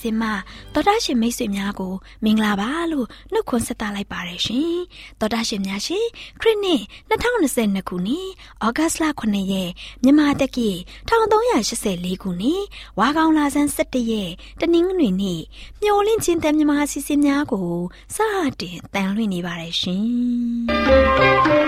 [0.00, 0.28] စီစဉ်မှ
[0.74, 1.94] တော်တာရှင်မိတ်ဆွေများကို
[2.24, 4.76] မင်္ဂလာပါလို့နှုတ်ခွန်းဆက်သလိုက်ပါတယ်ရှင်။
[5.20, 6.06] တော်တာရှင်များရှင်
[6.40, 8.28] ခရစ်နှစ်2022ခုနှစ်
[8.64, 9.70] ဩဂတ်လ9ရက်
[10.02, 10.70] မြန်မာတက္ကီ
[11.08, 12.62] 1384ခုနှစ်
[12.98, 14.30] ဝါကောင်လာဆန်း17ရက်
[14.60, 15.40] တနင်္ဂနွေနေ့
[15.82, 17.70] မျော်လင့်ခြင်းတန်မြမာစီစဉ်များကို
[18.16, 18.18] စ
[18.60, 21.66] တင်တန်လွင်နေပါတယ်ရှင်။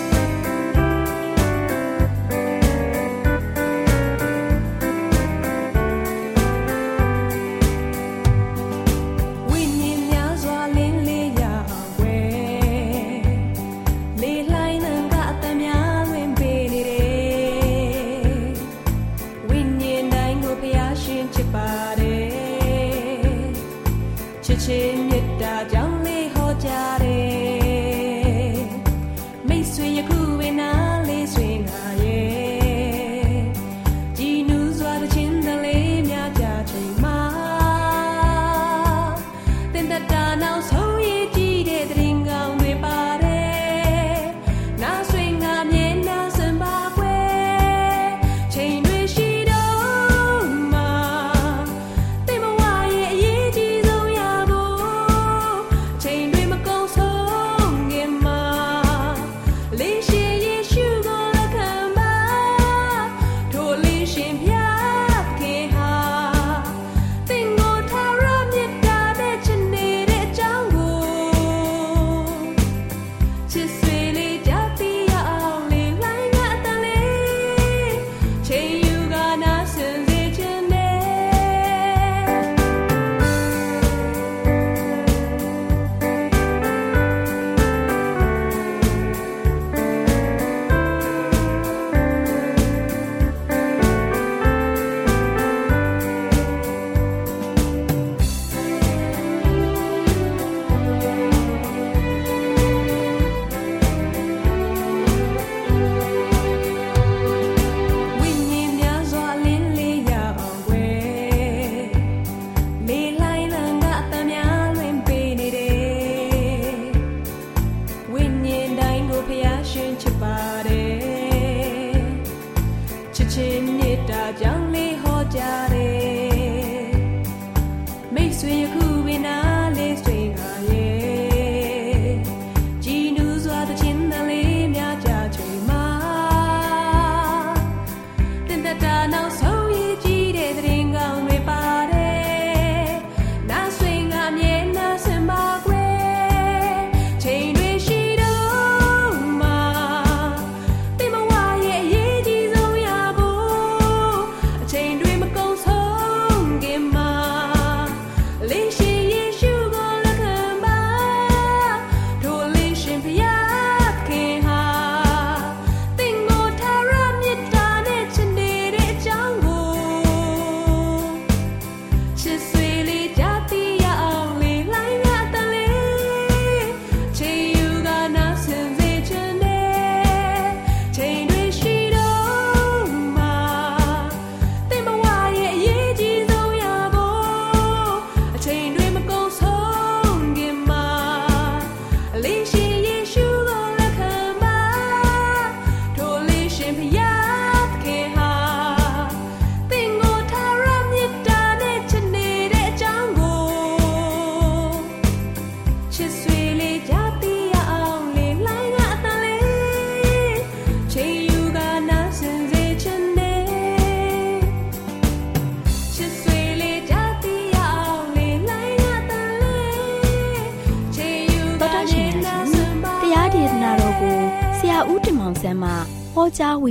[125.01, 125.70] ဟောကြား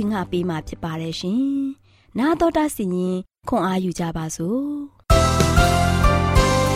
[0.00, 1.42] င်ငါပေးมาဖြစ်ပါတယ်ရှင်။
[2.18, 3.16] နာတော်တာစီရင်
[3.48, 4.60] ခွန်အားယူကြပါစို့။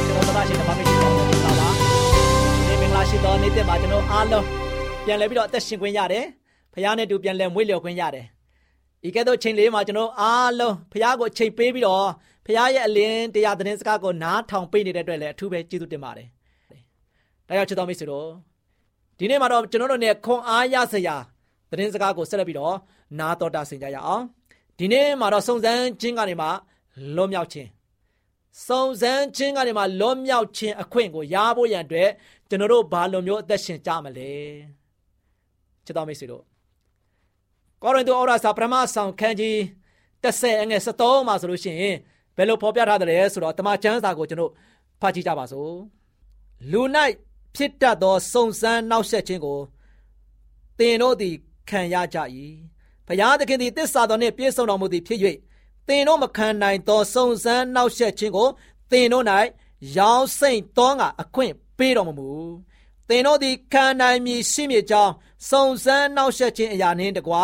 [0.07, 1.69] ကျွန်တော်တို့ရှင်ဓမ္မမိတ်ဆွေပေါင်းတို့ပါပါ။
[2.67, 4.45] ဒီမင်္ဂလာရှိသောနေ့တက်မှာကျွန်တော် တို့အားလုံး
[5.05, 6.25] ပြန်လဲပြီးတော့အသက်ရှင်ခွင့်ရတယ်
[6.73, 8.27] ဖခင်နဲ့တူပြန်လဲမွေးလျော်ခွင့်ရတယ်
[9.03, 12.07] ဒီကဲ့သို့ချိန်လေးမှာကျွန်တော်အားလုံးဖခင်ကိုချိန်ပေးပြီးတော့
[12.47, 16.29] ဖခင်ရဲ့အလင်းတရားသတင်းစကားကိုနားထောင်ပေးနေတဲ့အတွက်လည်းအထူးပဲကျေးဇူးတင်ပါတယ်
[17.49, 18.29] ဒါကြောင့်ချစ်တော်မိတ်ဆွေတို့
[19.19, 21.17] ဒီနေ့မှာတော့ကျွန်တော်တို့ ਨੇ ခွန်အားရစရာ
[21.71, 22.75] သတင်းစကားကိုဆက်လက်ပြီးတော့
[23.20, 24.24] နားတော်တာဆင်ကြရအောင်
[24.78, 26.48] ဒီနေ့မှာတော့စုံစမ်းခြင်းကနေမှ
[27.16, 27.70] လွတ်မြောက်ခြင်း
[28.68, 32.10] စုံစမ်းခြင်းကနေမှလွတ်မြောက်ခြင်းအခွင့်ကိုရဖို့ရန်အတွက်
[32.50, 34.32] ကျွန်တော်တို့ဘာလိုမျိုးအသက်ရှင်ကြမလဲ
[35.86, 36.44] ချစ်တော်မိတ်ဆွေတို့
[37.82, 39.58] ကောရိန္သုဩရစာပထမဆောင်ခန်းကြီး
[40.24, 41.96] 30အငယ်73မှာဆိုလို့ရှိရင်
[42.36, 44.52] ဘယ်လိုဖော်ပြထားတယ်လဲဆိုတော့တမန်ကျမ်းစာကိုကျွန်တော်
[45.02, 45.74] ဖတ်ကြည့်ကြပါစို့
[46.72, 46.82] လူ၌
[47.56, 49.60] ဖြစ်တတ်သောစုံစမ်းနှောက်ယှက်ခြင်းကို
[50.78, 51.36] သင်တို့သည်
[51.70, 52.18] ခံရကြ၏
[53.08, 55.20] ဘုရားသခင်သည်တစ္ဆာတော်နှင့်ပြည့်စုံတော်မူသည်ဖြစ်၍
[55.88, 58.50] သင်တို့မခံနိုင်သောစုံစမ်းနှောက်ယှက်ခြင်းကို
[58.92, 59.26] သင်တို့၌
[59.98, 62.30] ရောင်းစိမ့်သောငါအခွင့်ပေးတော်မမူ
[63.10, 65.14] သင်တို့သည်ခံနိုင်မည်ရှိမည်ကြောင်း
[65.50, 67.44] စုံစမ်းနှောက်ယှက်ခြင်းအရာနှင့်တကွာ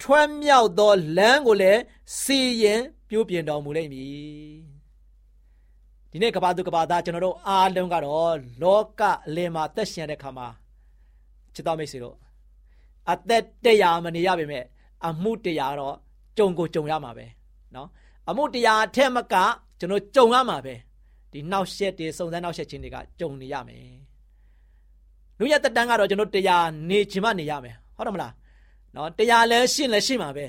[0.00, 1.80] ထွက်မြောက်သောလမ်းကိုလည်း
[2.20, 4.58] စီရင်ပြုပြင်တော်မူလိမ့်မည်
[6.10, 10.48] ဒီနေ့ကဘာသူကဘာသားကျွန်တော်တို့အားလုံးကတော့လောကအလယ်မှာသက်ရှင်တဲ့ခါမှာ
[11.54, 12.16] ချစ်တော်မိတ်ဆွေတို့
[13.12, 14.60] အသက်တရားမနေရပါပဲ
[15.04, 15.94] အမှုတရားတော့
[16.36, 17.26] ကြုံကိုကြုံရမှာပဲ
[17.74, 17.88] နော်
[18.28, 19.34] အမှုတရားအထက်မက
[19.78, 20.74] ကျွန်တော်ကြုံရမှာပဲ
[21.32, 23.96] ဒီနောက်ဆက်တွေစုံစမ်းနောက်ဆက်ခြင်းတွေကကြုံနေရမယ်
[25.38, 28.32] လူရတတန်းကတော့ကျွန်တော်တရားနေခြင်းမနေရမယ်ဟုတ်တယ်မလား
[28.94, 30.44] နော်တရားလဲရှင်းလဲရှင်းမှာပဲ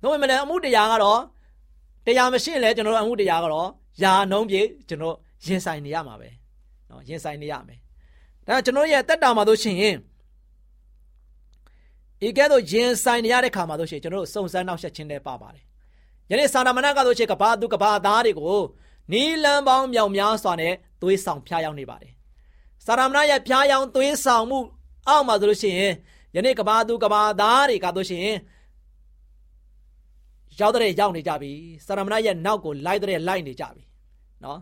[0.00, 1.20] နှုတ်မလဲအမှုတရားကတော့
[2.06, 3.68] တရားမရှင်းလဲကျွန်တော်အမှုတရားကတော့
[4.02, 5.16] ယာနုံးပြေကျွန်တော်
[5.46, 6.28] ရင်ဆိုင်နေရမှာပဲ
[6.90, 7.78] နော်ရင်ဆိုင်နေရမယ်
[8.46, 9.96] ဒါကျွန်တော်ရဲ့တက်တာမှာဆိုရှင်
[12.24, 15.64] ဤကဲ့သို့ရင်ဆိုင်နေရတဲ့ခါမှာတို့ရှင်ကျွန်တော်တို့စုံစမ်းနောက်ဆက်ခြင်းတွေပါပါတယ်
[16.30, 18.60] ယနေ့စာနာမဏကတို့ရှင်ကဘာသူကဘာသားတွေကို
[19.12, 20.72] နီလန်ပေါင်းမြောင်များစွာနဲ့
[21.02, 22.12] သွေးဆောင်ဖျားရောက်နေပါတယ်
[22.86, 24.58] စာရမဏရဲ့ဖျားယောင်သွေးဆောင်မှု
[25.08, 25.92] အောက်မှာဆိုလို့ရှိရင်
[26.34, 28.36] ယနေ့ကဘာသူကဘာသားတွေကတို့ရှိရင်
[30.60, 31.52] ရောက်တဲ့ရောက်နေကြပြီ
[31.86, 33.82] စာရမဏရဲ့နောက်ကိုလိုက်တဲ့လိုက်နေကြပြီ
[34.44, 34.58] နော်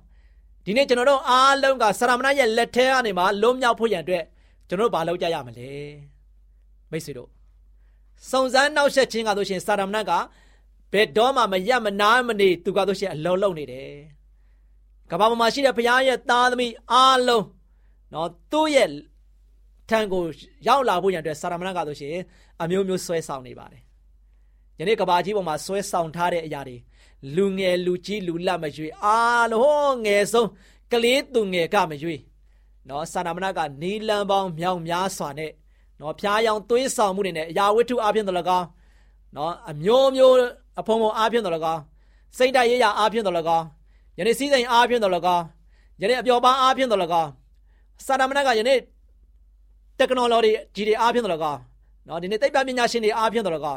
[0.65, 4.25] ဒီနေ့ကျွန်တော်တို့အားလုံးကစာရမဏရဲ့လက်ထဲကနေမှလွတ်မြောက်ဖို့ရန်အတွက်
[4.69, 5.69] ကျွန်တော်တို့ဘာလုပ်ကြရမလဲ
[6.91, 7.29] မိတ်ဆွေတို့
[8.31, 10.13] စုံစမ်းနောက်ဆက်ခြင်းကတို့ရှင်စာရမဏက
[10.93, 13.93] ဘယ်တော့မှမရမနာမနေသူကတို့ရှင်အလုံးလုံးနေတယ်
[15.11, 17.45] ကဘာပေါ်မှာရှိတဲ့ဘုရားရဲ့သားသမီးအားလုံး
[18.13, 18.91] နော်သူ့ရဲ့
[19.91, 20.23] ထံကို
[20.67, 22.17] ရောက်လာဖို့ရန်အတွက်စာရမဏကဆိုရှင်
[22.63, 23.83] အမျိုးမျိုးဆွဲဆောင်နေပါတယ်။
[24.79, 26.77] ယနေ့ကဘာကြီးပေါ်မှာဆွဲဆောင်ထားတဲ့အရာတွေ
[27.37, 30.49] လူငယ်လူကြီးလူလတ်မရွေအားလုံးငယ်ဆုံး
[30.93, 32.17] ကလေးသူငယ်ကမရွေ
[32.89, 35.51] နော်စာရမဏကနီလန်ပေါင်းမြောင်များစွာနဲ့
[36.01, 38.67] နော်ဖျားယောင်သွေးဆောင်မှုတွေနဲ့အရာဝတ္ထုအပြင်တော်၎င်း
[39.37, 40.35] နော်အမျိုးမျိုး
[40.81, 41.81] အဖုံဖုံအပြင်တော်၎င်း
[42.39, 43.65] စိတ်ဓာတ်ရေးရာအပြင်တော်၎င်း
[44.19, 45.45] ယနေ့စည်းစိမ်အပြင်တော်၎င်း
[46.01, 47.31] ယနေ့အပျော်ပါအပြင်တော်၎င်း
[48.07, 48.79] စာရမဏကယနေ့
[49.99, 51.55] technology ကြီးတွေအားဖြင့်တော့ကော
[52.09, 53.77] နော်ဒီနေ့သိပ္ပံပညာရှင်တွေအားဖြင့်တော့ကော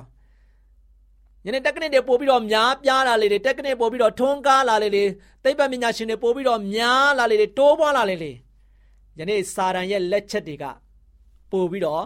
[1.46, 5.04] ယနေ့ technique တွေပို့ပြီးတော့များပြားလာလေတွေ technique ပို့ပြီးတော့ထွန်းကားလာလေလေ
[5.44, 8.32] သိပ္ပံပညာရှင်တွေပို့ပြီးတော့များလာလေတွေတိုးပွားလာလေလေ
[9.20, 10.66] ယနေ့စာရန်ရဲ့လက်ချက်တွေက
[11.52, 12.04] ပို့ပြီးတော့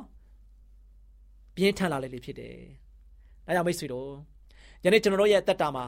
[1.62, 2.56] ပြင်းထန်လာလေလေဖြစ်တယ်။
[3.46, 4.10] ဒါကြောင့်မိတ်ဆွေတို့
[4.84, 5.86] ယနေ့ကျွန်တော်တို့ရဲ့တက်တာမှာ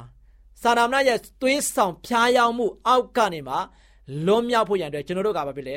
[0.61, 3.55] စာရမဏရဲ့သွေးဆောင်ဖျားယောင်းမှုအောက်ကနေမှ
[4.25, 5.75] လွန်မြောက်ဖို့ရန်အတွက်ကျွန်တော်တို့ကဘာဖြစ်လဲ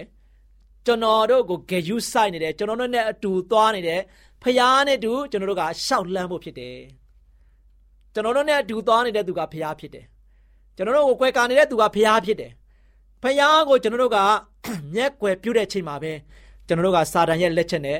[0.86, 4.00] ကျွန်တော်တို့ကိုဂယုဆိုင်နေတယ်ကျွန်တော်တို့နဲ့အတူသွားနေတယ်
[4.42, 6.76] ဖယားနဲ့တူကျွန်တော်တို့ကရှောက်လန်းဖို့ဖြစ်တယ်
[8.14, 10.04] ကျွန်တော်တို့နဲ့အတူသွားနေတဲ့သူကဖယားဖြစ်တယ်
[10.76, 12.52] ကျွန်တော်တို့ကိုကွယ်ကာနေတဲ့သူကဖယားဖြစ်တယ်
[13.22, 14.18] ဖယားကိုကျွန်တော်တို့က
[14.94, 16.12] မျက်ကွယ်ပြုတဲ့ချိန်မှာပဲ
[16.66, 17.98] ကျွန်တော်တို့ကစာတန်ရဲ့လက်ချက်နဲ့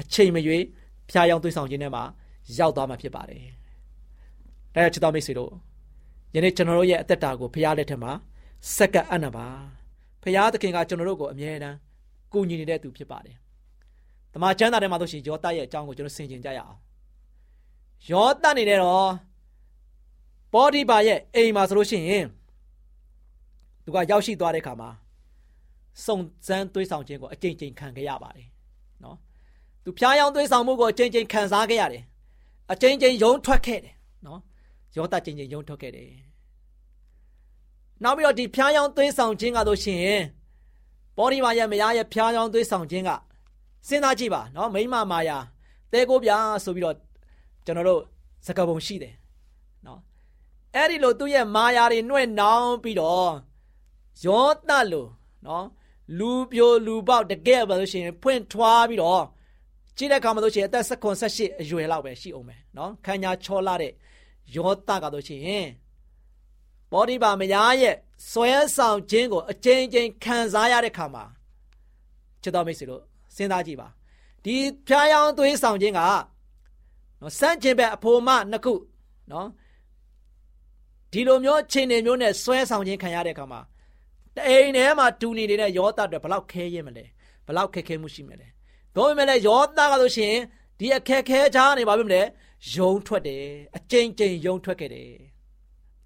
[0.00, 0.64] အချိန်မရွေး
[1.10, 2.04] ဖျားယောင်းသွေးဆောင်ခြင်းထဲမှာ
[2.58, 3.42] ရောက်သွားမှာဖြစ်ပါတယ်
[4.74, 5.52] ဒါကြောင့်ချစ်တော်မိတ်ဆွေတို့
[6.34, 8.12] ယနေ့ကျွန်တော်တို့ရဲ့အသက်တာကိုဖယားလက်ထက်မှာ
[8.76, 9.46] စက္ကန့်အနံပါ
[10.22, 11.76] ဖယားသခင်ကကျွန်တော်တို့ကိုအမြဲတမ်း
[12.32, 13.36] ကူညီနေတဲ့သူဖြစ်ပါတယ်။
[14.32, 16.76] တမန်ကျမ်းစာထဲမှာဆိုရှင်ယောသရဲ့အကြောင်းကိုကျွန်တော်ဆင်ခြင်ကြရအောင်။
[18.10, 19.10] ယောသနေတယ်တော့
[20.52, 22.26] ပေါတိပါရဲ့အိမ်မှာဆိုလို့ရှိရင်
[23.84, 24.90] သူကရောက်ရှိသွားတဲ့ခါမှာ
[26.04, 28.57] စုံစမ်းသွေးဆောင်ခြင်းကိုအကြိမ်ကြိမ်ခံခဲ့ရပါတယ်။နော်။
[29.88, 32.02] သူဖျားယောင်းသွေးဆောင်မှုကိုအကြိမ်ကြိမ်ခံစားခဲ့ရတယ်။
[32.72, 33.94] အကြိမ်ကြိမ်ယုံထွက်ခဲ့တယ်
[34.26, 34.40] နော်။
[34.96, 36.10] ယောသကြိမ်ကြိမ်ယုံထွက်ခဲ့တယ်။
[38.02, 40.18] နောက်ပြီးတော့ဒီဖျားယောင်းသွေးဆောင်ခြင်းကဆိုရှင်
[41.16, 43.10] ပေါ်ဒီမာရဲ့မယားရဲ့ဖျားချောင်းသွေးဆောင်ခြင်းက
[43.88, 45.38] စဉ်းစားကြည့်ပါနော်မိမမာယာ
[45.92, 46.30] တဲကိုပြ
[46.64, 46.96] ဆိုပြီးတော့
[47.64, 48.02] ကျွန်တော်တို့
[48.46, 49.14] စကားပုံရှိတယ်
[49.86, 50.00] နော်
[50.74, 53.32] အဲ့ဒီလိုသူ့ရဲ့မာယာတွေနှွဲ့နှောင်းပြီးတော့
[54.24, 55.06] ယောသလို
[55.46, 55.66] နော်
[56.18, 59.24] လူပြိုလူပေါက်တကယ်ပါလို့ရှိရင်ဖွင့်ထွားပြီးတော့
[59.98, 60.84] ကြည့်တဲ့အခါမှာလို့ရှိရင်အသက်
[61.24, 63.92] 18အရွယ်လောက်ပဲရှိအောင်ပဲနော်ခန္ဓာချောလာတဲ့
[64.56, 65.66] ယောသကလို့ရှိရင်
[66.92, 67.94] ဘောဒီပါမယားရဲ့
[68.30, 71.24] ဆွဲဆောင်ခြင်းကိုအကျဉ်းချင်းခံစားရတဲ့ခါမှာ
[72.42, 73.02] ချစ်တော်မိတ်ဆွေတို့
[73.36, 73.88] စဉ်းစားကြည့်ပါ
[74.44, 74.56] ဒီ
[74.88, 76.00] ဖျားယောင်းသွေးဆောင်ခြင်းက
[77.20, 78.74] နော်စန့်ကျင်ဘက်အဖို့မနှစ်ခု
[79.32, 79.48] နော်
[81.12, 83.60] ဒီလိုမျိုးအခြေအနေမျိုးနဲ့ဆွဲဆောင်ခြင်းခံရတဲ့အခါမှာ
[84.36, 87.04] တအိမ်ထဲမှာတူနေနေတဲ့ယောသအတွက်ဘလောက်ခဲရင်မလဲ
[87.46, 88.48] ဘလောက်ခက်ခဲမှုရှိမလဲ
[88.98, 90.34] ဒါပေမဲ့လည်းယောသကဆိုရှင်
[90.78, 92.22] ဒီအခက်ခဲချားနေပါပြီမလဲ
[92.74, 93.44] ယုံထွက်တယ်
[93.76, 95.10] အကျဉ်းချင်းယုံထွက်ခဲ့တယ်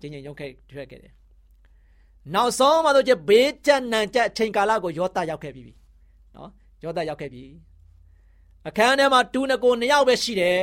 [0.00, 1.12] ကျဉ်းချင်းယုံခဲ့ထွက်ခဲ့တယ်
[2.34, 5.64] နောက်ဆုံးမှတော့ကျဘေးကြက်နံကြက်အချိန်ကာလကိုယောသရောက်ခဲ့ပြီ
[6.36, 6.50] နော်
[6.84, 7.44] ယောသရောက်ခဲ့ပြီ
[8.68, 10.62] အခန်းထဲမှာတူနကိုနှစ်ယောက်ပဲရှိတယ်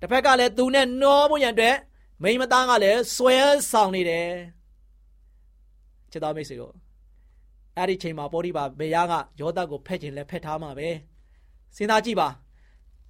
[0.00, 1.76] တစ်ဖက်ကလည်းသူနဲ့နှောဖို့ရန်အတွက်
[2.22, 3.36] မိမသားကလည်းဆွဲ
[3.70, 4.30] ဆောင်နေတယ်
[6.10, 6.74] ချစ်တော်မိတ်ဆွေတို့
[7.78, 10.88] အဲ့ဒီချိန်မှာပေါ်ဒီပါဘေယားကယောသကိုဖက်ချင်လဲဖက်ထားမှာပဲ
[11.76, 12.28] စဉ်းစားကြည့်ပါ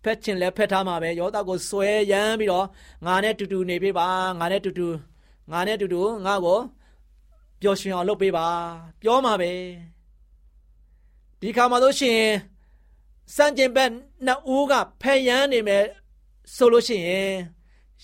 [0.05, 2.67] ဖက်ချင်လဲဖက်ထားမှာပဲယောသကိုဆွဲရမ်းပြီးတော့
[3.07, 4.09] ငါနဲ့တူတူနေပေးပါ
[4.41, 4.89] ငါနဲ့တူတူ
[5.53, 6.59] ငါနဲ့တူတူငါ့ကို
[7.61, 8.47] ပျော်ရွှင်အောင်လုပ်ပေးပါ
[9.03, 9.53] ပြောမှာပဲ
[11.41, 12.35] ဒီခါမှာလို့ရှိရင်
[13.35, 13.91] စံကျင်ဘက်
[14.27, 14.73] နှစ်ဦးက
[15.03, 15.85] ဖယ်ရန်နေမယ်
[16.55, 17.33] ဆိုလို့ရှိရင်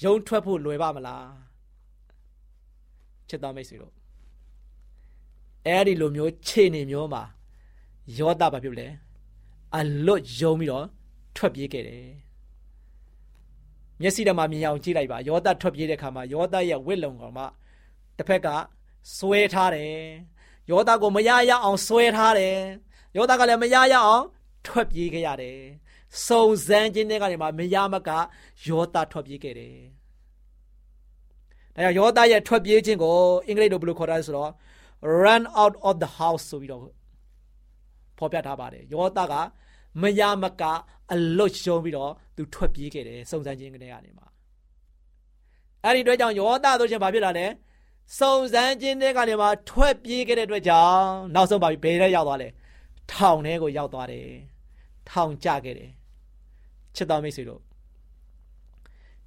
[0.04, 1.28] ယုံထွက်ဖို့လွယ်ပါမလား
[3.28, 4.03] ချစ်တော်မိတ်ဆွေတို့
[5.66, 7.23] အဲ့ဒီလိုမျိုးခြေနေမျိုးမှာ
[8.18, 8.88] ယောသဘာဖြစ်လဲ
[9.76, 10.87] အလွတ်ယုံပြီးတော့
[11.37, 12.06] ထွက်ပြေးခဲ့တယ်
[14.00, 17.44] မျက်စိထဲမှာမြင်အောင်ကြည့်လိုက်ပါယောသထွက်ပြေးတဲ့ခါမှာယောသရဲ့ဝစ်လုံကောင်မှ
[18.16, 18.49] တစ်ဖက်က
[19.16, 19.97] ဆွဲထားတယ်
[20.71, 22.56] ယောသကိုမရရအောင်ဆွဲထားတယ်
[23.16, 24.25] ယောသကလည်းမရရအောင်
[24.66, 25.59] ထွက်ပြေးခဲ့ရတယ်
[26.26, 28.11] စုံစမ်းခြင်းတွေကနေမှမရမက
[28.66, 29.76] ယောသထွက်ပြေးခဲ့တယ်
[31.75, 33.16] ဒါကြောင့်ယောသရဲ့ထွက်ပြေးခြင်းကို
[33.47, 34.50] အင်္ဂလိပ်လိုဘယ်လိုခေါ်တာလဲဆိုတော့
[35.23, 36.82] run out of the house ဆိုပြီးတော့
[38.18, 39.34] ဖော်ပြထားပါတယ်ယောသက
[40.02, 40.62] မရမက
[41.12, 44.25] အလွတ်ရှုံးပြီးတော့သူထွက်ပြေးခဲ့တယ်စုံစမ်းခြင်းတွေကနေမှ
[45.84, 47.46] အဲ့ဒီအတွက်ကြောင့်ယောသဆိုရှင်ဘာဖြစ်လာလဲ
[48.18, 52.49] စုံစမ်းခြင်းတွေကနေမှထွက်ပြေးခဲ့တဲ့အတွက်ကြောင့်နောက်ဆုံးပါပြီဘယ်ထဲရောက်သွားလဲ
[53.12, 54.28] ထောင်ထဲကိုရောက်သွားတယ်
[55.11, 55.90] ထောင်ကျခဲ့တယ်
[56.96, 57.61] ချစ်တော်မိတ်ဆွေတို့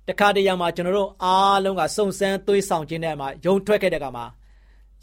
[0.07, 4.25] တခါတရံမှာကျွန်တော်တို့အားလုံးကစုံစမ်းသွေးဆောင်ခြင်းတဲ့မှာယုံထွက်ခဲ့တဲ့ကမှာ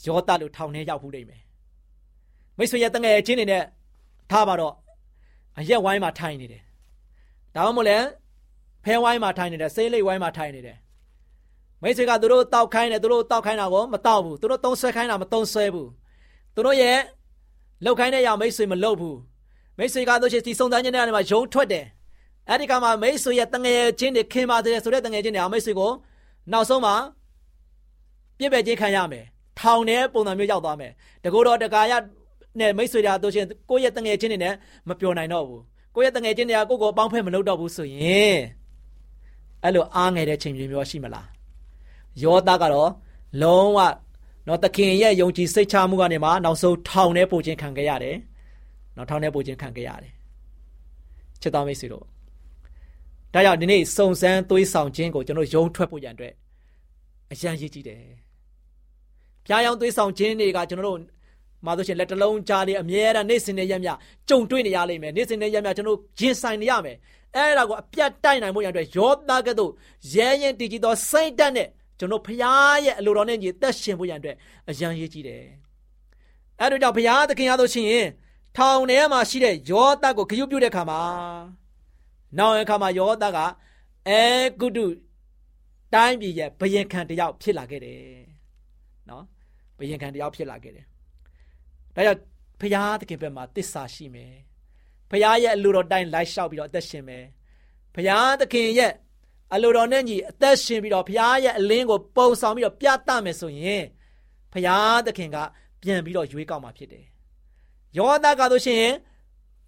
[0.07, 1.43] ယောသလို့ထောင်ထဲရောက်ဘူးလိမ့်မယ်
[2.59, 3.65] မိတ်ဆွေရဲ့တငယ်ချင်းတွေနဲ့
[4.31, 4.75] ထားပါတော့
[5.59, 6.63] အရက်ဝိုင်းမှာထိုင်နေတယ်
[7.55, 7.99] ဒါမှမဟုတ်လဲ
[8.85, 10.79] ဖဲဝိုင်းမှာထိုင်နေတယ်ဆေးလိပ်ဝိုင်းမှာထိုင်နေတယ်
[11.83, 15.91] မိတ်ဆွေကသူတို့တောက်ခိုင်းတယ်သူတို့တောက်ခိုင်းတာကိုမတောက်ဘူးသူတို့သုံးဆွဲခိုင်းတာမသုံးဆွဲဘူး
[16.55, 16.99] သူတို့ရဲ့
[17.85, 19.19] လောက်ခိုင်းတဲ့အရာမိတ်ဆွေမလုပ်ဘူး
[19.79, 21.87] မိတ်ဆွေကတို့ရှိဒီစုံစမ်းခြင်းတွေကနေမှယုံထွက်တယ်
[22.49, 25.91] အဲ့ဒီကမှမိတ်ဆွေရဲ့တငယ်ချင်းတွေခင်ပါတယ်ဆိုတဲ့တငယ်ချင်းတွေအမိတ်ဆွေကို
[26.53, 26.95] နောက်ဆုံးမှာ
[28.39, 29.25] ပြစ်ပယ်ခြင်းခံရမယ်
[29.61, 30.93] ထောင်ထဲပုံစံမျိုးရောက်သွားမယ်
[31.25, 31.93] တကူတော်တကာရ
[32.61, 34.55] နဲ့မိတ်ဆွေတွေတို့ချင်းကိုယ့်ရဲ့တငယ်ချင်းတွေနဲ့
[34.89, 35.63] မပြောနိုင်တော့ဘူး
[35.95, 38.39] ကိုယ့်ရဲ့တငယ်ချင်းတွေကကိုယ့်ကိုအပေါင်းဖက်မလုပ်တော့ဘူးဆိုရင်
[39.63, 41.27] အဲ့လိုအားငယ်တဲ့ချိန်မျိုးရှိမလား
[42.23, 42.91] ယောသားကတော့
[43.43, 43.79] လုံးဝ
[44.49, 48.17] တော့တခင်ရဲ့ယုံကြည်စိတ်ချမှုကနေမှနောက်ဆုံးထောင်ထဲပို့ခြင်းခံခဲ့ရတယ်
[48.97, 50.13] နောက်ထောင်ထဲပို့ခြင်းခံခဲ့ရတယ်
[51.41, 52.05] ချစ်တော်မိတ်ဆွေတို့
[53.35, 56.35] ဒါကြောင့်ဒီနေ့စုံစမ်းသွေးဆောင်ခြင်းကိုကျွန်တော်ယုံထွက်ဖို့ရန်အတွက်
[57.33, 58.03] အရန်ရည်ကြည့်တယ်။
[59.47, 61.01] ဖျားယောင်းသွေးဆောင်ခြင်းတွေကကျွန်တော်တို့
[61.65, 63.91] မှာဆိုရှင်လက်တလုံးကြားလေးအမြဲတမ်းနေ့စဉ်နဲ့ရက်မြ
[64.29, 66.97] ကြုံတွေ့နေရလိမ့်မယ်။နေ့စဉ်နဲ့ရက်မြကျွန်တော်ရင်ဆိုင်နေရမယ်။
[67.37, 69.71] အဲ့ဒါကိုအပြတ်တိုက်နိုင်ဖို့ရန်အတွက်ယောသားကဲ့သို့
[70.15, 74.37] ရဲရင်တည်ကြည်သောစိတ်ဓာတ်နဲ့ကျွန်တော်ဖျားရဲ့အလိုတော်နဲ့ညီသက်ရှင်ဖို့ရန်အတွက်
[74.71, 75.45] အရန်ရည်ကြည့်တယ်။
[76.61, 78.07] အဲ့တို့ကြောင့်ဖျားသခင်ရလို့ရှိရင်
[78.57, 81.01] ထောင်ထဲမှာရှိတဲ့ယောသားကိုဂရုပြုတဲ့ခါမှာ
[82.39, 83.39] နောက်အခါမှာယောသက
[84.09, 84.23] အဲ
[84.61, 84.87] ကုတု
[85.95, 88.34] တိုင်းပြည်ရဲ့ဘယင်ခံတယောက်ဖြစ်လာခဲ့တယ်နော်
[89.79, 90.87] ဘယင်ခံတယောက်ဖြစ်လာခဲ့တယ်
[91.95, 92.21] ဒါကြောင့်
[92.61, 94.33] ဖရာသခင်ဘက်မှာတစ္ဆာရှိမယ်
[95.11, 97.25] ဖရာရဲ့အလိုတော်တိုင်းလိုက်လျှောက်ပြီးတော့အသက်ရှင်မယ်
[97.95, 98.93] ဖရာသခင်ရဲ့
[99.55, 103.85] အလိုတော်နဲ့ညီအသက်ရှင်ပြီးတော့ဖရာရဲ့အလင်းကိုပုံဆောင်ပြီးတော့ပြသမယ်ဆိုရင်
[104.53, 104.77] ဖရာ
[105.07, 105.37] သခင်က
[105.83, 107.05] ပြန်ပြီးတော့ရွေးကောက်မှာဖြစ်တယ်
[107.99, 108.87] ယောသကဆိုရှင်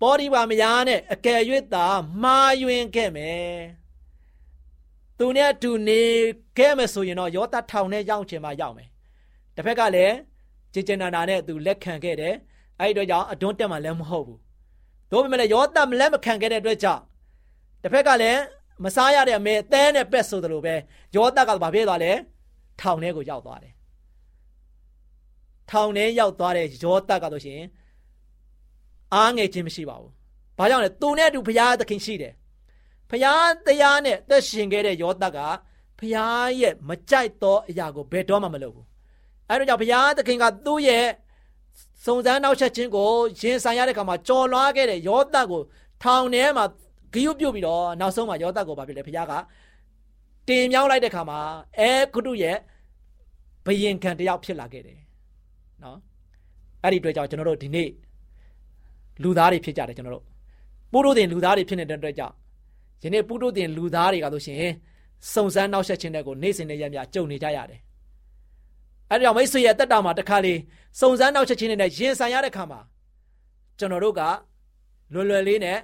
[0.00, 1.40] ပေါဒီပါမယားနဲ့အကယ်၍
[1.74, 1.86] သာ
[2.22, 3.56] မှားယွင်းခဲ့မယ်
[5.18, 6.02] သူနဲ့အတူနေ
[6.58, 8.88] ခဲ့မယ်ဆိုရင်တော့ယောသထောင်နဲ့ရောက်ချင်မှရောက်မယ်
[9.56, 10.14] တစ်ဖက်ကလည်း
[10.72, 12.34] ဂျေဂျနာနာနဲ့သူလက်ခံခဲ့တယ်
[12.80, 14.40] အဲ့ဒီတော့ကြောင့်အတွန်းတက်မှလည်းမဟုတ်ဘူး
[15.10, 17.02] တို့ပေမဲ့လည်းယောသမလက်မခံခဲ့တဲ့အတွက်ကြောင့်
[17.82, 18.40] တစ်ဖက်ကလည်း
[18.84, 20.74] မစားရတဲ့အမေအသေးနဲ့ပက်ဆိုသလိုပဲ
[21.16, 22.12] ယောသကဘာဖြစ်သွားလဲ
[22.80, 23.72] ထောင်ထဲကိုရောက်သွားတယ်
[25.70, 27.62] ထောင်ထဲရောက်သွားတဲ့ယောသကဆိုရှင်
[29.14, 30.12] အားငယ်ခြင်းမရှိပါဘူး။
[30.58, 32.32] ဘာကြောင့်လဲသူနဲ့အတူဘုရားသခင်ရှိတယ်။
[33.10, 35.38] ဘုရားတရားနဲ့သက်ရှင်ခဲ့တဲ့ယောသက
[35.98, 38.86] ဘုရားရဲ့မကြိုက်သောအရာကိုဘယ်တော့မှမလုပ်ဘူး။
[39.50, 41.06] အဲဒါကြောင့်ဘုရားသခင်ကသူ့ရဲ့
[42.04, 43.10] စုံစမ်းနောက်ဆက်ခြင်းကို
[43.40, 45.62] ရင်ဆိုင်ရတဲ့အခါမှာကြော်လွှားခဲ့တဲ့ယောသကို
[46.02, 46.64] ထောင်ထဲမှာ
[47.14, 49.32] ဂယုပြုတ်ပြီးတော့နောက်ဆုံးမှာယောသကိုဘာဖြစ်လဲဘုရားက
[50.48, 51.40] တင်မြောင်းလိုက်တဲ့အခါမှာ
[51.78, 52.56] အဲဂုတုရဲ့
[53.66, 54.98] ဘယင်ခံတယောက်ဖြစ်လာခဲ့တယ်။
[55.82, 55.98] နော်။
[56.82, 57.88] အဲ့ဒီအတွက်ကြောင့်ကျွန်တော်တို့ဒီနေ့
[59.22, 60.24] လူသားတွေဖြစ်ကြတယ်ကျွန်တော်တို့
[60.92, 62.34] ပုရုတင်လူသားတွေဖြစ်နေတဲ့အတွက်ကြောင့်
[63.02, 64.72] ယနေ့ပုရုတင်လူသားတွေကဆိုရှင်
[65.32, 67.80] စုံစမ်းနောက်ဆက်ခြင်းတွေကိုနေ့စဉ်နဲ့ရက်မြကြုံနေကြရတယ်
[69.10, 70.54] အဲ့ဒါကြောင့်မိတ်ဆွေရဲ့တက်တာမှာတစ်ခါလေ
[71.00, 72.80] စုံစမ်းနောက်ဆက်ခြင်းတွေနဲ့ရင်ဆိုင်ရတဲ့ခါမှာ
[73.78, 74.22] ကျွန်တော်တို့က
[75.12, 75.78] လွယ်လွယ်လေးနဲ့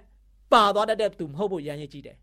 [0.53, 2.17] ပါသွားတတ်တဲ့သူမဟုတ်ဖို့ရန်ရည်ကြည့်တယ်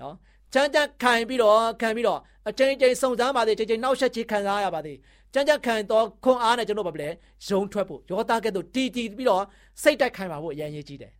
[0.00, 0.14] နော်
[0.52, 4.98] ချမ်းချမ်းခံပြီးတော့ခံပြီးတော့အချိန်ချင်းစုံစမ်းပါသေးချိန်ချင်းနောက်ဆက်ခြင်းခံစားရပါသေး
[5.34, 7.08] ချမ်းချမ်းခံတော့ခွန်အားနဲ့ကျွန်တော်ဘာလဲ
[7.48, 9.44] ရုံထွက်ဖို့ယောသားကဲ့သို့တီတီပြီးတော့
[9.82, 11.12] စိတ်တိုက်ခိုင်ပါဖို့အရန်ရည်ကြည့်တယ်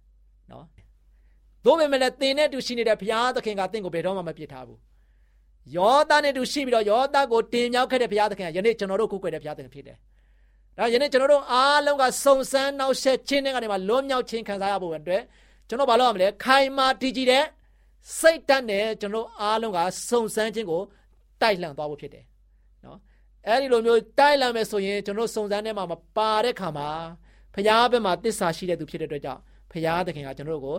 [0.50, 0.64] နော်
[1.64, 4.78] သို့ပေမဲ့လည်းသင်နဲ့တူရှိနေတဲ့ဘုရားသခင်ကသင်ကိုဘယ်တော့မှမပြစ်ထားဘူး
[5.76, 9.96] ယောသားနဲ့တူရှိပြီးတော့ယောသားကိုတင်မြောက်ခဲ့တဲ့ဘုရားသခင်ကယနေ့ကျွန်တော်တို့ကိုးကွယ်တဲ့ဘုရားသခင်ဖြစ်တယ်
[10.78, 15.22] ဒါယနေ့ကျွန်တော်တို့အားလုံးကစုံစမ်းနောက်ဆက်ခြင်းတွေကနေမှလွတ်မြောက်ခြင်းခံစားရဖို့အတွက်
[15.68, 17.44] ကျွန်တော်ဘာလုပ်ရမလဲခိုင်မာတည်ကြည်တဲ့
[18.18, 20.82] စိတ်ဓာတ်နဲ့ကျွန်တော်အားလုံးကစုံစမ်းခြင်းကို
[21.42, 22.24] တိုက်လှန်သွားဖို့ဖြစ်တယ်
[22.84, 22.98] နော်
[23.46, 26.88] အဲ့ဒီလိုမျိုးတိုက်လှန်မယ်ဆိုရင်ကျွန်တော်စုံစမ်းထဲမှာမပါတဲ့ခါမှာ
[27.54, 29.40] ဖရားဘက်မှာတစ္ဆာရှိတဲ့သူဖြစ်တဲ့အတွက်ကြောင့်
[29.72, 30.76] ဖရားသခင်ကကျွန်တော်တို့ကို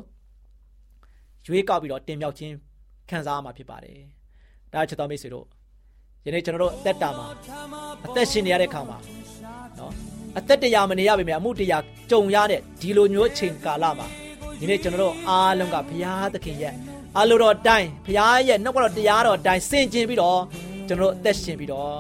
[1.46, 2.54] ရွေးကောက်ပြီးတော့တင်မြောက်ခြင်း
[3.10, 4.19] ခံစားရမှာဖြစ်ပါတယ်
[4.74, 5.46] ဒါချစ်တော်မိတ်ဆွေတို့
[6.26, 7.26] ယနေ့ကျွန်တော်တို့အသက်တာမှာ
[8.06, 8.98] အသက်ရှင်နေရတဲ့ခါမှာ
[9.80, 9.94] နော်
[10.38, 14.08] အသက်တရားမနေရပါမယ်အမှုတရားကြုံရတဲ့ဒီလိုမျိုးချိန်ကာလမှာ
[14.60, 16.74] ဒီနေ့ကျွန်တော်တို့အားလုံးကဘုရားသခင်ရဲ့
[17.18, 20.40] အလိုတော်တိုင်းဘုရားရဲ့နှုတ်ကတော်တရားတော်တိုင်းဆင်ကျင်ပြီးတော့
[20.88, 21.94] ကျွန်တော်တို့အသက်ရှင်ပြီးတော့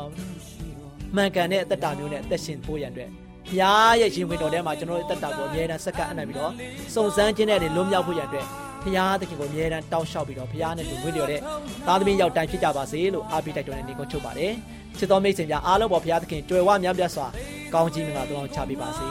[1.15, 3.09] မှန်ကန်တဲ့အသက်တာမျိုးနဲ့အသက်ရှင်ဖို့ရန်အတွက်
[3.47, 6.51] ဘုရားရဲ့ရှင်ဝင်တော်ထဲမှာကျွန်တော်တို့အသက်တာကိုအမြဲတမ်းစက္ကန့်အနှံ့ပြီးတော့
[6.93, 8.47] စုံစမ်းခြင်းနဲ့လွတ်မြောက်ဖို့ရန်အတွက်
[8.83, 11.41] ဘုရားသခင်ကိုအမြဲတမ်းတောင်းလျှောက်ပြီးတော့ဘုရားနဲ့တူဝိလျော်တဲ့
[11.87, 14.53] သားသမီးရောက်တိုင်းဖြစ်ကြပါစေလို့အားပေးတိုက်တွန်းတဲ့နေကုန်းချုပ်ပါတယ်
[14.97, 17.27] ချစ်တော်မိတ်ဆွေများအားလုံးပေါ်ဘုရားသခင်ကြွယ်ဝမြတ်ပြတ်စွာ
[17.73, 19.05] ကောင်းကြီးမင်္ဂလာတောင်းချပေးပါစေ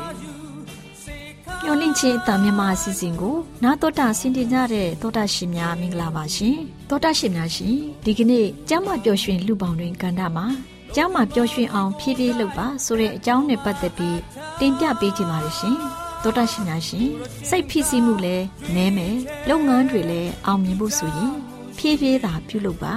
[1.65, 6.57] မျော်လင့်ခြင်းအတမြမအစီအစဉ်ကိုနာတော်တာဆင်တင်ကြတဲ့တောတာရှင်များမင်္ဂလာပါရှင်
[6.91, 10.47] တောတာရှင်များရှင်ဒီကနေ့ကျမ်းမာပျော်ရွှင်လူပေါင်းတွင်ကန္တာမှာ
[10.95, 14.19] ကျမ်းမာပျော်ရွှင်အောင်ဖြည်းဖြည်းလုပ်ပါဆိုတဲ့အကြောင်းနဲ့ပတ်သက်ပြီး
[14.61, 15.77] တင်ပြပေးချင်ပါတယ်ရှင်
[16.23, 17.09] တောတာရှင်များရှင်
[17.49, 19.17] စိတ်ဖိစီးမှုလည်းနည်းမယ်
[19.49, 21.33] လုပ်ငန်းတွေလည်းအောင်မြင်ဖို့ဆိုရင်
[21.79, 22.95] ဖြည်းဖြည်းသာပြုလုပ်ပါ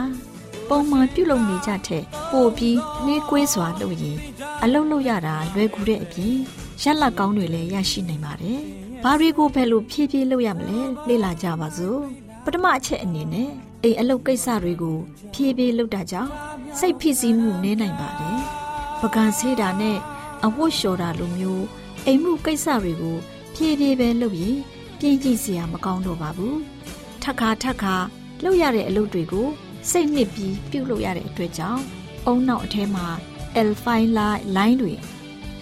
[0.69, 4.17] ပုံမှန်ပြုလုပ်နေကြတဲ့ပို့ပြီးနှေးကွေးစွာလုပ်ရင်
[4.63, 6.35] အလုပ်လုပ်ရတာလွယ်ကူတဲ့အပြင်
[6.81, 8.59] ရက်လက်ကောင်းတွေလည်းရရှိနိုင်ပါတယ်။
[9.03, 11.99] ဘာတွေကိုဘယ်လိုဖြည်းဖြည်းလုပ်ရမလဲလေ့လာကြပါစို့။
[12.45, 13.49] ပထမအချက်အနေနဲ့
[13.83, 14.97] အိမ်အလုပ်ကိစ္စတွေကို
[15.33, 16.31] ဖြည်းဖြည်းလုပ်တာကြောင့်
[16.79, 18.39] စိတ်ဖိစီးမှုနည်းနိုင်ပါတယ်။
[19.01, 19.97] ပကံဆေးတာနဲ့
[20.45, 21.65] အဝတ်လျှော်တာလိုမျိုး
[22.05, 23.17] အိမ်မှုကိစ္စတွေကို
[23.55, 24.57] ဖြည်းဖြည်းပဲလုပ်ရင်
[24.99, 26.55] ပြင်းကြည့်စရာမကောင်းတော့ပါဘူး။
[27.23, 27.95] ထက်ခါထက်ခါ
[28.43, 29.47] လုပ်ရတဲ့အလုပ်တွေကို
[29.89, 31.83] စိတ်နှစ်ပြီးပြုတ်လုပ်ရတဲ့အတွက်ကြောင့်
[32.25, 33.07] အုံနောက်အထဲမှာ
[33.67, 33.85] L5
[34.17, 34.93] လိုင်းတွေ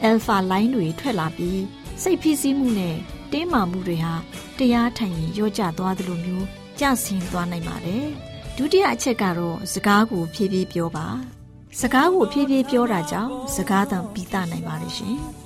[0.07, 1.61] alpha line တွေထွက်လာပြီး
[2.01, 2.95] စိတ်ဖိစီးမှုနဲ့
[3.31, 4.13] တင်းမာမှုတွေဟာ
[4.57, 6.45] တရားထိုင်ရင်ရောကျသွားသလိုမျိုး
[6.79, 8.05] ကျဆင်းသွားနိုင်ပါတယ်။
[8.57, 11.07] ဒုတိယအချက်ကတော့စကားကိုဖြည်းဖြည်းပြောပါ။
[11.79, 15.19] စကားကိုဖြည်းဖြည်းပြောတာကြောင့်စကားသံပြီးသားနိုင်ပါတယ်ရှင်။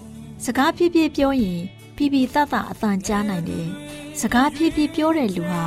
[0.46, 1.62] စကားဖြည်းဖြည်းပြောရင်
[1.96, 3.68] ဖြည်းဖြည်းသတ်သတ်အတန်ကြားနိုင်တယ်။
[4.20, 5.64] စကားဖြည်းဖြည်းပြောတဲ့လူဟာ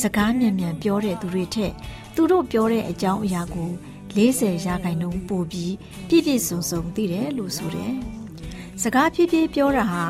[0.00, 1.72] စကားမြန်မြန်ပြောတဲ့သူတွေထက်
[2.14, 3.70] သူတို့ပြောတဲ့အကြောင်းအရာကို
[4.16, 5.74] 40ရာခိုင်နှုန်းပိုပြီး
[6.08, 7.92] ပြည့်ပြည့်စုံစုံသိတယ်လို့ဆိုတယ်။
[8.82, 10.04] စကားဖြည်းဖြည်းပြောတာဟာ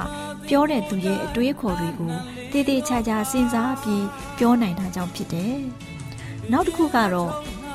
[0.48, 2.14] ပြောတဲ့သူရဲ့အတွေးခေါ်တွေကို
[2.52, 4.06] တည်တည်ချာချာစဉ်းစားပြီး
[4.38, 5.56] ပြောနိုင်တာကြောင့်ဖြစ်တယ်။
[6.52, 7.32] နောက်တစ်ခုကတော့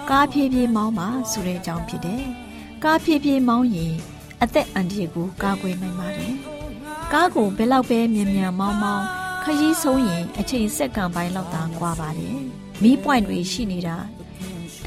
[0.09, 2.23] ကားဖြည်းဖြည်းမောင်းပါဆိုတဲ့အကြောင်းဖြစ်တယ်။
[2.83, 3.95] ကားဖြည်းဖြည်းမောင်းရင်
[4.43, 6.33] အသက်အန္တရာယ်ကိုကာကွယ်နိုင်ပါတယ်။
[7.13, 9.05] ကားကိုဘယ်လောက်ပဲမြန်မြန်မောင်းမောင်း
[9.43, 12.35] ခရီးဆုံးရင်အချိန်စက္ကန့်ပိုင်းလောက်သာကွာပါတယ်။
[12.83, 13.97] မီးပွိုင်တွေရှိနေတာ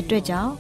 [0.01, 0.53] အတွက်ကြောင့်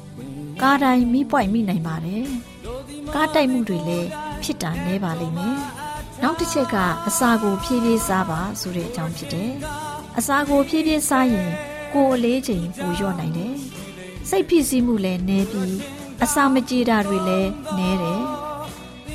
[0.63, 2.25] ကားတိုင်းမီးပွိုင်မိနိုင်ပါတယ်။
[3.15, 4.09] ကားတိုက်မှုတွေလည်း
[4.43, 5.57] ဖြစ်တာနည်းပါလိမ့်မယ်။
[6.23, 6.77] နောက်တစ်ချက်က
[7.09, 9.51] အစာကိုဖြည်းဖြည်းစားပါဆိုတဲ့အကြောင်းဖြစ်တယ်။
[10.19, 11.51] အစာကိုဖြည်းဖြည်းစားရင်
[11.95, 13.55] ကိုယ်အလေးချိန်ပိုလျော့နိုင်တယ်။
[14.29, 15.77] စိတ်ဖိစီးမှုလည်းနည်းပြီး
[16.23, 18.23] အစာမကြေတာတွေလည်းနည်းတယ်။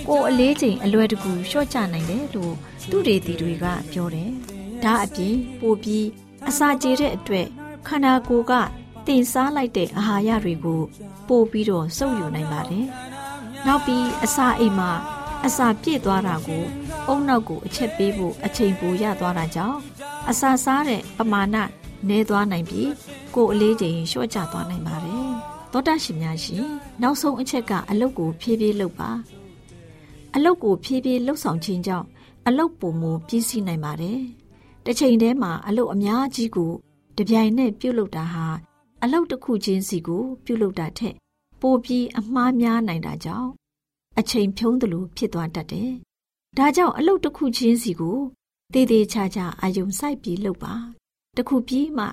[0.10, 2.54] ကိုယ်အလေးချိန်အလွယ်တကူလျှော့ချနိုင်တယ်လို့
[2.92, 4.30] သူတွေတီတွေကပြောတယ်။
[4.84, 6.08] ဒါအပြင်ပိုပြီး
[6.50, 7.48] အစာကြေတဲ့အတွက်
[7.88, 8.54] ခန္ဓာကိုယ်က
[9.08, 10.82] တင်စားလိုက်တဲ့အာဟာရတွေကို
[11.28, 12.86] ပို့ပြီးတော့စုပ်ယူနိုင်ပါတယ်။
[13.68, 14.92] နောက်ပြီးအစာအိမ်မှာ
[15.46, 16.64] အစာပြည့်သွားတာကို
[17.08, 19.78] အုံနောက်ကိုအချက်ပေးဖို့အချိန်ပိုရသွားတာကြောင့်
[20.30, 21.56] အစာစားတဲ့ပမာဏ
[22.08, 22.90] နည်းသွားနိုင်ပြီး
[23.36, 25.28] ကိုယ်အလေးချိန်လျှော့ကျသွားနိုင်ပါတယ်။
[25.72, 26.64] သောတာရှင်များရှင်
[27.02, 29.12] နောက်ဆုံးအချက်ကအလုတ်ကိုဖြည်းဖြည်းလုပ်ပါ။
[30.36, 32.08] အလုတ်ကိုဖြည်းဖြည်းလှုပ်ဆောင်ခြင်းကြောင့်
[32.48, 34.20] အလုတ်ပုံမူပြည့်စည်နိုင်ပါတယ်။
[34.86, 36.72] တစ်ချိန်တည်းမှာအလုတ်အများကြီးကို
[37.18, 38.46] တပြိုင်နက်ပြုတ်လုပ်တာဟာ
[39.04, 41.16] အလုတ်တစ်ခုချင်းစီကို ပြုတ်လုပ်တာထက်
[41.62, 43.50] ပိုပြီးအမှားများနိုင်တာကြောင့်
[44.20, 45.92] အချိန်ဖြုံးသလိုဖြစ်သွားတတ်တယ်။
[46.58, 48.18] ဒါကြောင့်အလုတ်တစ်ခုချင်းစီကို
[48.74, 50.74] တည်တည်ချာချာအာယုံစိုက်ပြီးလုပ်ပါ။
[51.38, 52.06] တစ်ခုပြီးမှ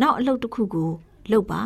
[0.00, 0.90] နောက်အလုတ်တစ်ခုကို
[1.32, 1.62] လုပ်ပါ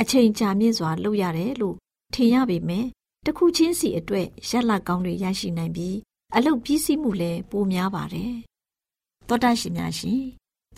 [0.00, 1.76] အချိန်ကြာမြင့်စွာလုပ်ရတယ်လို့
[2.14, 2.86] ထင်ရပေမဲ့
[3.26, 5.96] တစ်ခုချင်းစီအတွက်ရက်လက်ကောင်းတွေရရှိနိုင်ပြီး
[6.34, 8.34] အလုတ်ပြီးစီးမှုလည်းပိုများပါတယ်။
[9.28, 10.22] သောတာရှင်များရှင်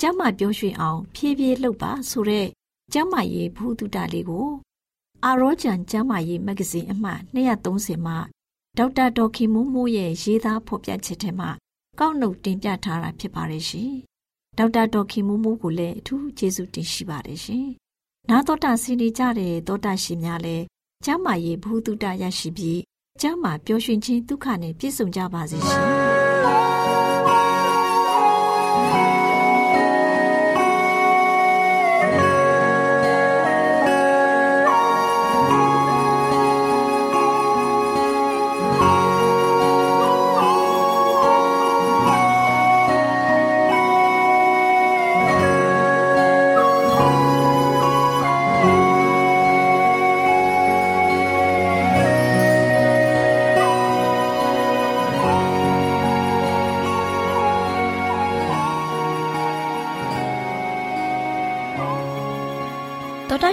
[0.00, 2.46] ကျမ်းမာပြောရွှင်အောင် ဖြည်းဖြည်းလှုပ်ပါဆိုတဲ့
[2.92, 4.48] ကျမ်းမာရေးဘုဒ္ဓတာလေးကို
[5.24, 8.18] အာရောဂျန်ကျမ်းမာရေးမဂ္ဂဇင်းအမှတ်230မှာ
[8.78, 11.50] ဒေါက်တာဒေါ်ခင်မိုးမိုးရဲ့ရေးသားဖော်ပြချက်ထဲမှာ
[11.98, 13.92] ကောက်နှုတ်တင်ပြထားတာဖြစ်ပါတယ်ရှင်။
[14.58, 17.66] ဒေါက်တာဒေါ်ခင်မိုးမိုးကိုလည်းအထူးကျေးဇူးတင်ရှိပါတယ်ရှင်။
[18.30, 20.64] နာတော်တာစီနေကြတဲ့သောတာရှင်များလည်း
[21.06, 22.80] ကျမ်းမာရေးဘုဒ္ဓတာရရှိပြီး
[23.20, 25.82] ကျမ်းမာပျော်ရွှင်ခြင်းဒုက္ခနဲ့ပြည့်စုံကြပါစေရှင်။